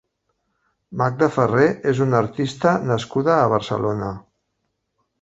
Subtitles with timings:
[1.01, 4.13] Magda Ferrer és una artista nascuda a Barcelona.